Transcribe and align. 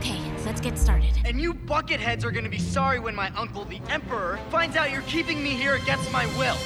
Okay, 0.00 0.18
let's 0.46 0.62
get 0.62 0.78
started. 0.78 1.10
And 1.26 1.38
you 1.38 1.52
bucketheads 1.52 2.24
are 2.24 2.30
gonna 2.30 2.48
be 2.48 2.58
sorry 2.58 2.98
when 2.98 3.14
my 3.14 3.30
uncle, 3.36 3.66
the 3.66 3.82
Emperor, 3.90 4.38
finds 4.48 4.74
out 4.74 4.90
you're 4.90 5.02
keeping 5.02 5.42
me 5.42 5.50
here 5.50 5.74
against 5.74 6.10
my 6.10 6.24
will. 6.38 6.56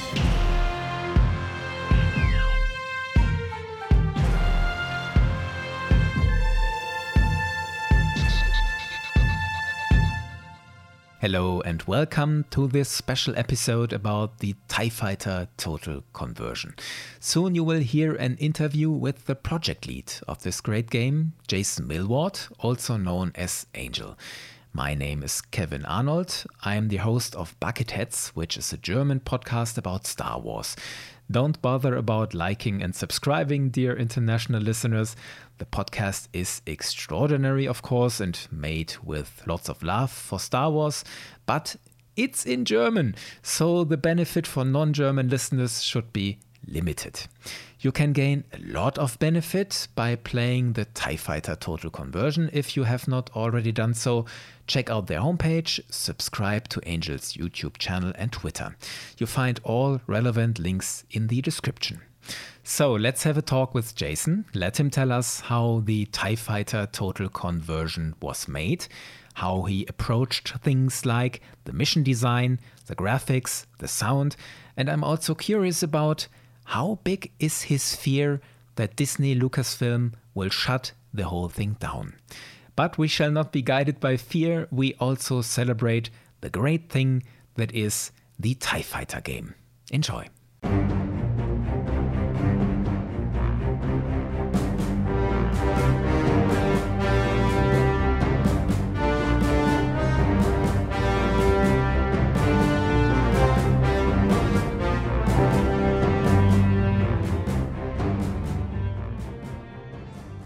Hello 11.21 11.61
and 11.61 11.81
welcome 11.83 12.43
to 12.49 12.67
this 12.67 12.89
special 12.89 13.33
episode 13.37 13.93
about 13.93 14.39
the 14.39 14.53
TIE 14.67 14.89
Fighter 14.89 15.47
Total 15.55 16.03
Conversion. 16.11 16.75
Soon 17.21 17.55
you 17.55 17.63
will 17.63 17.79
hear 17.79 18.15
an 18.15 18.35
interview 18.35 18.89
with 18.89 19.25
the 19.25 19.33
project 19.33 19.87
lead 19.87 20.11
of 20.27 20.43
this 20.43 20.59
great 20.59 20.89
game, 20.89 21.31
Jason 21.47 21.87
Millward, 21.87 22.41
also 22.59 22.97
known 22.97 23.31
as 23.33 23.65
Angel. 23.75 24.17
My 24.75 24.93
name 24.93 25.23
is 25.23 25.39
Kevin 25.39 25.85
Arnold. 25.85 26.43
I 26.61 26.75
am 26.75 26.89
the 26.89 26.97
host 26.97 27.33
of 27.33 27.57
Bucketheads, 27.61 28.31
which 28.31 28.57
is 28.57 28.73
a 28.73 28.77
German 28.77 29.21
podcast 29.21 29.77
about 29.77 30.05
Star 30.05 30.37
Wars. 30.37 30.75
Don't 31.31 31.61
bother 31.61 31.95
about 31.95 32.33
liking 32.33 32.83
and 32.83 32.93
subscribing, 32.93 33.69
dear 33.69 33.95
international 33.95 34.61
listeners. 34.61 35.15
The 35.59 35.65
podcast 35.65 36.27
is 36.33 36.61
extraordinary, 36.65 37.65
of 37.65 37.83
course, 37.83 38.19
and 38.19 38.37
made 38.51 38.97
with 39.01 39.43
lots 39.47 39.69
of 39.69 39.81
love 39.81 40.11
for 40.11 40.41
Star 40.41 40.69
Wars, 40.69 41.05
but 41.45 41.77
it's 42.17 42.45
in 42.45 42.65
German, 42.65 43.15
so 43.41 43.85
the 43.85 43.95
benefit 43.95 44.45
for 44.45 44.65
non 44.65 44.91
German 44.91 45.29
listeners 45.29 45.83
should 45.83 46.11
be 46.11 46.39
limited. 46.67 47.27
You 47.79 47.91
can 47.91 48.13
gain 48.13 48.43
a 48.53 48.59
lot 48.59 48.97
of 48.97 49.19
benefit 49.19 49.87
by 49.95 50.15
playing 50.15 50.73
the 50.73 50.85
TIE 50.85 51.17
Fighter 51.17 51.55
Total 51.55 51.89
Conversion 51.89 52.49
if 52.53 52.75
you 52.75 52.83
have 52.83 53.07
not 53.07 53.29
already 53.35 53.71
done 53.71 53.93
so. 53.93 54.25
Check 54.67 54.89
out 54.89 55.07
their 55.07 55.19
homepage, 55.19 55.79
subscribe 55.89 56.67
to 56.69 56.81
Angel's 56.81 57.33
YouTube 57.33 57.77
channel 57.77 58.11
and 58.15 58.31
Twitter. 58.31 58.75
You 59.17 59.27
find 59.27 59.59
all 59.63 60.01
relevant 60.07 60.59
links 60.59 61.03
in 61.11 61.27
the 61.27 61.41
description. 61.41 62.01
So 62.63 62.93
let's 62.93 63.21
have 63.23 63.37
a 63.37 63.43
talk 63.43 63.75
with 63.75 63.95
Jason. 63.95 64.45
Let 64.55 64.79
him 64.79 64.89
tell 64.89 65.11
us 65.11 65.41
how 65.41 65.83
the 65.85 66.05
TIE 66.05 66.35
Fighter 66.35 66.87
Total 66.91 67.29
Conversion 67.29 68.15
was 68.19 68.47
made, 68.47 68.87
how 69.35 69.63
he 69.63 69.85
approached 69.87 70.57
things 70.63 71.05
like 71.05 71.41
the 71.65 71.73
mission 71.73 72.01
design, 72.01 72.59
the 72.87 72.95
graphics, 72.95 73.67
the 73.77 73.87
sound, 73.87 74.35
and 74.75 74.89
I'm 74.89 75.03
also 75.03 75.35
curious 75.35 75.83
about 75.83 76.27
how 76.65 76.99
big 77.03 77.31
is 77.39 77.63
his 77.63 77.95
fear 77.95 78.41
that 78.75 78.95
Disney 78.95 79.35
Lucasfilm 79.35 80.13
will 80.33 80.49
shut 80.49 80.91
the 81.13 81.25
whole 81.25 81.49
thing 81.49 81.77
down. 81.79 82.15
But 82.75 82.97
we 82.97 83.07
shall 83.07 83.31
not 83.31 83.51
be 83.51 83.61
guided 83.61 83.99
by 83.99 84.17
fear, 84.17 84.67
we 84.69 84.93
also 84.95 85.41
celebrate 85.41 86.09
the 86.41 86.49
great 86.49 86.89
thing 86.89 87.23
that 87.55 87.73
is 87.73 88.11
the 88.37 88.53
TIE 88.55 88.81
Fighter 88.81 89.21
game. 89.21 89.55
Enjoy. 89.91 90.27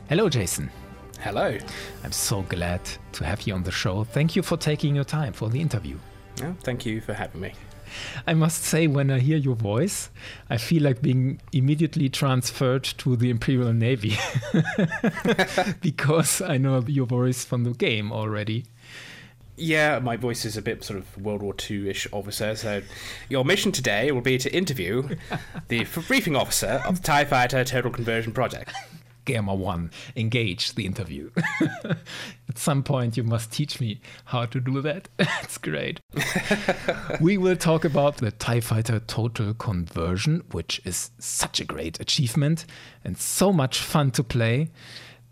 Hello, 0.09 0.27
Jason. 0.27 0.71
Hello. 1.19 1.55
I'm 2.03 2.11
so 2.11 2.41
glad 2.41 2.81
to 3.11 3.23
have 3.23 3.43
you 3.43 3.53
on 3.53 3.61
the 3.61 3.71
show. 3.71 4.03
Thank 4.03 4.35
you 4.35 4.41
for 4.41 4.57
taking 4.57 4.95
your 4.95 5.03
time 5.03 5.33
for 5.33 5.49
the 5.49 5.61
interview. 5.61 5.99
Yeah, 6.38 6.53
thank 6.61 6.83
you 6.83 6.99
for 6.99 7.13
having 7.13 7.41
me. 7.41 7.53
I 8.25 8.33
must 8.33 8.63
say, 8.63 8.87
when 8.87 9.11
I 9.11 9.19
hear 9.19 9.37
your 9.37 9.53
voice, 9.53 10.09
I 10.49 10.57
feel 10.57 10.81
like 10.81 11.03
being 11.03 11.39
immediately 11.52 12.09
transferred 12.09 12.86
to 12.86 13.15
the 13.17 13.30
Imperial 13.30 13.71
Navy 13.71 14.17
because 15.81 16.41
I 16.41 16.58
know 16.58 16.83
your 16.87 17.05
voice 17.05 17.45
from 17.45 17.64
the 17.64 17.73
game 17.73 18.11
already. 18.11 18.65
Yeah, 19.58 19.99
my 19.99 20.17
voice 20.17 20.43
is 20.43 20.58
a 20.58 20.61
bit 20.64 20.83
sort 20.83 20.97
of 20.97 21.21
World 21.21 21.43
War 21.43 21.53
II 21.70 21.87
ish 21.87 22.08
officer. 22.11 22.55
So, 22.55 22.81
your 23.30 23.45
mission 23.45 23.71
today 23.71 24.11
will 24.11 24.21
be 24.21 24.39
to 24.39 24.52
interview 24.52 25.08
the 25.67 25.83
briefing 26.08 26.36
officer 26.36 26.81
of 26.87 26.95
the 26.95 27.03
TIE 27.03 27.26
Fighter 27.26 27.64
Total 27.64 27.91
Conversion 27.91 28.33
Project. 28.33 28.73
Gamma 29.29 29.53
1 29.53 29.91
engage 30.15 30.73
the 30.73 30.87
interview. 30.87 31.29
At 32.49 32.57
some 32.57 32.81
point, 32.81 33.15
you 33.15 33.21
must 33.21 33.51
teach 33.51 33.79
me 33.79 34.01
how 34.25 34.47
to 34.47 34.59
do 34.59 34.81
that. 34.81 35.07
it's 35.19 35.59
great. 35.59 35.99
we 37.21 37.37
will 37.37 37.55
talk 37.55 37.85
about 37.85 38.17
the 38.17 38.31
TIE 38.31 38.59
Fighter 38.59 38.99
Total 38.99 39.53
Conversion, 39.53 40.43
which 40.51 40.81
is 40.83 41.11
such 41.19 41.59
a 41.59 41.65
great 41.65 41.99
achievement 41.99 42.65
and 43.05 43.19
so 43.19 43.53
much 43.53 43.77
fun 43.77 44.09
to 44.11 44.23
play. 44.23 44.71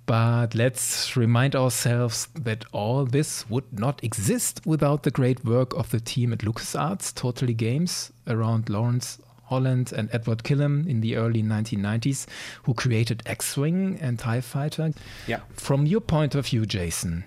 But 0.06 0.54
let's 0.54 1.18
remind 1.18 1.56
ourselves 1.56 2.28
that 2.36 2.66
all 2.72 3.04
this 3.04 3.50
would 3.50 3.80
not 3.80 4.04
exist 4.04 4.62
without 4.64 5.02
the 5.02 5.12
great 5.12 5.44
work 5.44 5.74
of 5.74 5.90
the 5.90 6.00
team 6.00 6.34
at 6.34 6.40
LucasArts, 6.40 7.16
Totally 7.16 7.56
Games, 7.56 8.14
around 8.28 8.70
Lawrence 8.70 9.18
Holland 9.48 9.94
and 9.96 10.10
Edward 10.12 10.44
Kilham 10.44 10.88
in 10.88 11.02
the 11.02 11.16
early 11.16 11.42
1990s, 11.42 12.26
who 12.64 12.74
created 12.74 13.24
X 13.26 13.56
Wing 13.58 13.98
and 14.02 14.20
TIE 14.20 14.42
Fighter. 14.42 14.92
Yeah. 15.26 15.40
From 15.54 15.86
your 15.86 16.02
point 16.02 16.36
of 16.36 16.48
view, 16.48 16.66
Jason, 16.66 17.24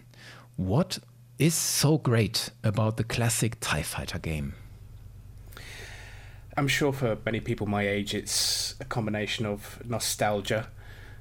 what 0.56 0.98
is 1.38 1.54
so 1.54 1.96
great 1.96 2.50
about 2.62 2.98
the 2.98 3.04
classic 3.04 3.58
TIE 3.60 3.82
Fighter 3.82 4.18
game? 4.18 4.54
I'm 6.56 6.68
sure 6.68 6.92
for 6.92 7.16
many 7.24 7.40
people 7.40 7.66
my 7.66 7.88
age, 7.88 8.14
it's 8.14 8.74
a 8.80 8.84
combination 8.84 9.46
of 9.46 9.80
nostalgia, 9.88 10.68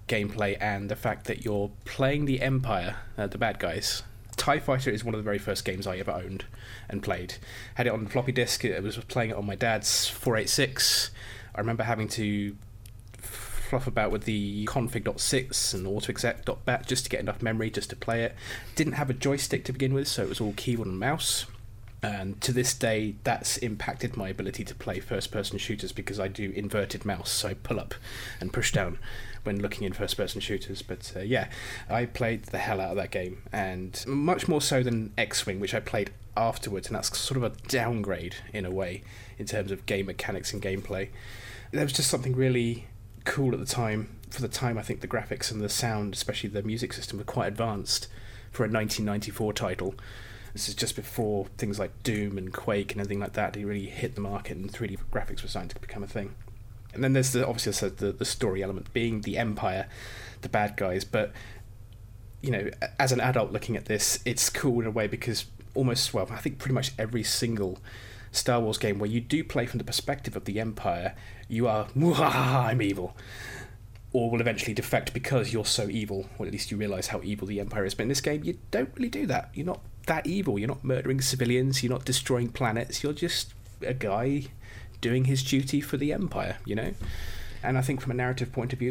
gameplay, 0.07 0.57
and 0.59 0.89
the 0.89 0.97
fact 0.97 1.25
that 1.27 1.45
you're 1.45 1.71
playing 1.85 2.25
the 2.25 2.41
Empire, 2.41 2.97
uh, 3.17 3.27
the 3.27 3.37
bad 3.37 3.59
guys, 3.59 4.03
TIE 4.39 4.59
Fighter 4.59 4.89
is 4.89 5.03
one 5.03 5.13
of 5.13 5.19
the 5.19 5.23
very 5.23 5.37
first 5.37 5.65
games 5.65 5.85
I 5.85 5.97
ever 5.97 6.11
owned 6.11 6.45
and 6.87 7.03
played. 7.03 7.35
Had 7.75 7.85
it 7.85 7.93
on 7.93 8.07
floppy 8.07 8.31
disk, 8.31 8.65
I 8.65 8.79
was 8.79 8.97
playing 8.97 9.31
it 9.31 9.35
on 9.35 9.45
my 9.45 9.55
dad's 9.55 10.07
486. 10.07 11.11
I 11.53 11.59
remember 11.59 11.83
having 11.83 12.07
to 12.07 12.55
fluff 13.17 13.85
about 13.85 14.11
with 14.11 14.23
the 14.23 14.65
config.sys 14.65 15.73
and 15.73 15.85
autoexec.bat 15.85 16.87
just 16.87 17.03
to 17.03 17.09
get 17.09 17.19
enough 17.19 17.41
memory 17.41 17.69
just 17.69 17.89
to 17.91 17.95
play 17.95 18.23
it. 18.23 18.33
Didn't 18.75 18.93
have 18.93 19.09
a 19.09 19.13
joystick 19.13 19.65
to 19.65 19.73
begin 19.73 19.93
with, 19.93 20.07
so 20.07 20.23
it 20.23 20.29
was 20.29 20.41
all 20.41 20.53
keyboard 20.53 20.87
and 20.87 20.99
mouse. 20.99 21.45
And 22.01 22.39
to 22.41 22.53
this 22.53 22.73
day, 22.73 23.15
that's 23.23 23.57
impacted 23.57 24.15
my 24.15 24.29
ability 24.29 24.63
to 24.63 24.75
play 24.75 24.99
first 24.99 25.31
person 25.31 25.57
shooters 25.57 25.91
because 25.91 26.19
I 26.19 26.29
do 26.29 26.51
inverted 26.51 27.05
mouse, 27.05 27.29
so 27.29 27.49
I 27.49 27.53
pull 27.55 27.79
up 27.79 27.93
and 28.39 28.53
push 28.53 28.71
down 28.71 28.99
when 29.43 29.61
looking 29.61 29.83
in 29.83 29.91
first 29.91 30.15
person 30.15 30.39
shooters. 30.39 30.81
But 30.81 31.11
uh, 31.15 31.19
yeah, 31.19 31.49
I 31.89 32.05
played 32.05 32.45
the 32.45 32.57
hell 32.57 32.79
out 32.79 32.91
of 32.91 32.95
that 32.97 33.11
game, 33.11 33.41
and 33.51 34.01
much 34.07 34.47
more 34.47 34.61
so 34.61 34.81
than 34.81 35.11
X 35.17 35.45
Wing, 35.45 35.59
which 35.59 35.73
I 35.73 35.81
played 35.81 36.11
afterwards, 36.37 36.87
and 36.87 36.95
that's 36.95 37.17
sort 37.17 37.37
of 37.37 37.43
a 37.43 37.55
downgrade 37.67 38.35
in 38.53 38.65
a 38.65 38.71
way 38.71 39.03
in 39.37 39.45
terms 39.45 39.71
of 39.71 39.85
game 39.85 40.05
mechanics 40.05 40.53
and 40.53 40.61
gameplay. 40.61 41.09
There 41.71 41.83
was 41.83 41.93
just 41.93 42.09
something 42.09 42.35
really 42.35 42.87
cool 43.25 43.53
at 43.53 43.59
the 43.59 43.65
time. 43.65 44.15
For 44.29 44.41
the 44.41 44.47
time, 44.47 44.77
I 44.77 44.83
think 44.83 45.01
the 45.01 45.07
graphics 45.07 45.51
and 45.51 45.59
the 45.59 45.69
sound, 45.69 46.13
especially 46.13 46.49
the 46.49 46.63
music 46.63 46.93
system, 46.93 47.17
were 47.17 47.25
quite 47.25 47.47
advanced 47.47 48.07
for 48.51 48.63
a 48.63 48.69
1994 48.69 49.53
title. 49.53 49.95
This 50.53 50.67
is 50.67 50.75
just 50.75 50.95
before 50.95 51.47
things 51.57 51.79
like 51.79 52.03
Doom 52.03 52.37
and 52.37 52.51
Quake 52.51 52.91
and 52.91 53.01
everything 53.01 53.19
like 53.19 53.33
that. 53.33 53.53
They 53.53 53.65
really 53.65 53.85
hit 53.85 54.15
the 54.15 54.21
market, 54.21 54.57
and 54.57 54.71
3D 54.71 54.97
graphics 55.11 55.41
were 55.41 55.49
starting 55.49 55.69
to 55.69 55.79
become 55.79 56.03
a 56.03 56.07
thing. 56.07 56.35
And 56.93 57.03
then 57.03 57.13
there's 57.13 57.33
the 57.33 57.47
obviously 57.47 57.89
the 57.89 58.11
the 58.11 58.25
story 58.25 58.63
element 58.63 58.91
being 58.93 59.21
the 59.21 59.37
Empire, 59.37 59.87
the 60.41 60.49
bad 60.49 60.75
guys. 60.75 61.03
But 61.05 61.31
you 62.41 62.51
know, 62.51 62.69
as 62.99 63.11
an 63.11 63.19
adult 63.19 63.51
looking 63.51 63.75
at 63.75 63.85
this, 63.85 64.19
it's 64.25 64.49
cool 64.49 64.81
in 64.81 64.87
a 64.87 64.91
way 64.91 65.07
because 65.07 65.45
almost 65.75 66.13
well, 66.13 66.27
I 66.31 66.37
think 66.37 66.57
pretty 66.57 66.73
much 66.73 66.93
every 66.97 67.23
single 67.23 67.79
Star 68.31 68.59
Wars 68.59 68.77
game 68.77 68.99
where 68.99 69.09
you 69.09 69.21
do 69.21 69.43
play 69.43 69.65
from 69.65 69.77
the 69.77 69.83
perspective 69.83 70.35
of 70.35 70.45
the 70.45 70.59
Empire, 70.59 71.15
you 71.47 71.67
are 71.67 71.87
I'm 71.95 72.81
evil. 72.81 73.15
Or 74.11 74.31
will 74.31 74.41
eventually 74.41 74.73
defect 74.73 75.13
because 75.13 75.53
you're 75.53 75.65
so 75.65 75.87
evil, 75.87 76.27
or 76.39 76.47
at 76.47 76.51
least 76.51 76.71
you 76.71 76.77
realise 76.77 77.07
how 77.07 77.21
evil 77.23 77.47
the 77.47 77.59
Empire 77.59 77.85
is. 77.85 77.93
But 77.93 78.03
in 78.03 78.09
this 78.09 78.21
game, 78.21 78.43
you 78.43 78.57
don't 78.71 78.89
really 78.95 79.09
do 79.09 79.27
that. 79.27 79.51
You're 79.53 79.67
not 79.67 79.81
that 80.09 80.27
evil. 80.27 80.59
You're 80.59 80.67
not 80.67 80.83
murdering 80.83 81.21
civilians. 81.21 81.81
You're 81.83 81.93
not 81.93 82.03
destroying 82.03 82.49
planets. 82.49 83.03
You're 83.03 83.13
just 83.13 83.53
a 83.81 83.93
guy 83.93 84.45
doing 85.01 85.25
his 85.25 85.43
duty 85.43 85.79
for 85.79 85.97
the 85.97 86.11
Empire, 86.11 86.57
you 86.65 86.75
know? 86.75 86.93
And 87.61 87.77
I 87.77 87.81
think 87.81 88.01
from 88.01 88.11
a 88.11 88.15
narrative 88.15 88.51
point 88.51 88.73
of 88.73 88.79
view, 88.79 88.87